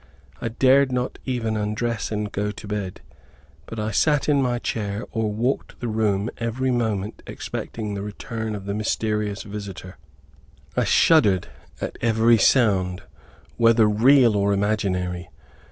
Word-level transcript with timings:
I 0.41 0.47
dared 0.47 0.91
not 0.91 1.19
even 1.25 1.55
undress 1.55 2.11
and 2.11 2.31
go 2.31 2.49
to 2.49 2.67
bed, 2.67 3.01
but 3.67 3.79
I 3.79 3.91
sat 3.91 4.27
in 4.27 4.41
my 4.41 4.57
chair, 4.57 5.03
or 5.11 5.31
walked 5.31 5.79
the 5.79 5.87
room 5.87 6.31
every 6.39 6.71
moment 6.71 7.21
expecting 7.27 7.93
the 7.93 8.01
return 8.01 8.55
of 8.55 8.65
the 8.65 8.73
mysterious 8.73 9.43
visitor. 9.43 9.99
I 10.75 10.85
shuddered 10.85 11.49
at 11.79 11.99
every 12.01 12.39
sound, 12.39 13.03
whether 13.57 13.85
real 13.85 14.35
or 14.35 14.53
imaginary. 14.53 15.29